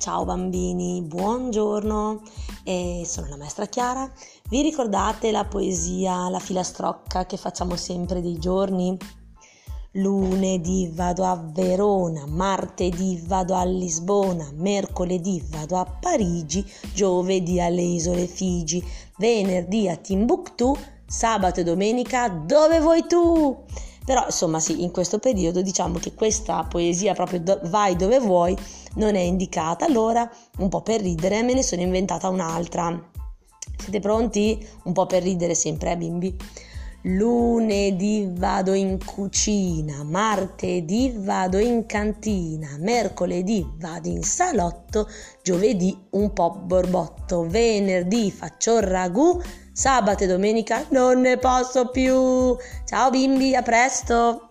Ciao 0.00 0.24
bambini, 0.24 1.02
buongiorno, 1.02 2.22
e 2.64 3.02
sono 3.04 3.26
la 3.28 3.36
maestra 3.36 3.66
Chiara. 3.66 4.10
Vi 4.48 4.62
ricordate 4.62 5.30
la 5.30 5.44
poesia, 5.44 6.30
la 6.30 6.38
filastrocca 6.38 7.26
che 7.26 7.36
facciamo 7.36 7.76
sempre 7.76 8.22
dei 8.22 8.38
giorni? 8.38 8.96
Lunedì 9.92 10.90
vado 10.90 11.24
a 11.24 11.36
Verona, 11.36 12.24
martedì 12.26 13.22
vado 13.26 13.54
a 13.54 13.62
Lisbona, 13.64 14.48
mercoledì 14.54 15.44
vado 15.50 15.76
a 15.76 15.84
Parigi, 15.84 16.64
giovedì 16.94 17.60
alle 17.60 17.82
isole 17.82 18.26
Figi, 18.26 18.82
venerdì 19.18 19.86
a 19.86 19.96
Timbuktu, 19.96 20.74
sabato 21.06 21.60
e 21.60 21.64
domenica 21.64 22.30
dove 22.30 22.80
vuoi 22.80 23.06
tu? 23.06 23.64
Però 24.04 24.24
insomma 24.24 24.60
sì, 24.60 24.82
in 24.82 24.90
questo 24.90 25.18
periodo 25.18 25.62
diciamo 25.62 25.98
che 25.98 26.14
questa 26.14 26.64
poesia 26.64 27.14
proprio 27.14 27.40
do- 27.40 27.60
vai 27.64 27.96
dove 27.96 28.18
vuoi 28.18 28.56
non 28.94 29.14
è 29.14 29.20
indicata, 29.20 29.84
allora 29.84 30.28
un 30.58 30.68
po' 30.68 30.80
per 30.80 31.00
ridere 31.00 31.42
me 31.42 31.54
ne 31.54 31.62
sono 31.62 31.82
inventata 31.82 32.28
un'altra. 32.28 33.08
Siete 33.78 34.00
pronti? 34.00 34.66
Un 34.84 34.92
po' 34.92 35.06
per 35.06 35.22
ridere 35.22 35.54
sempre, 35.54 35.92
eh 35.92 35.96
bimbi? 35.96 36.36
Lunedì 37.04 38.28
vado 38.30 38.74
in 38.74 39.02
cucina, 39.02 40.04
martedì 40.04 41.14
vado 41.16 41.56
in 41.56 41.86
cantina, 41.86 42.76
mercoledì 42.78 43.66
vado 43.78 44.08
in 44.08 44.22
salotto, 44.22 45.08
giovedì 45.42 45.96
un 46.10 46.34
po' 46.34 46.50
borbotto, 46.50 47.46
venerdì 47.48 48.30
faccio 48.30 48.76
il 48.76 48.82
ragù, 48.82 49.40
sabato 49.72 50.24
e 50.24 50.26
domenica 50.26 50.84
non 50.90 51.22
ne 51.22 51.38
posso 51.38 51.88
più. 51.88 52.54
Ciao 52.84 53.08
bimbi, 53.08 53.54
a 53.54 53.62
presto! 53.62 54.49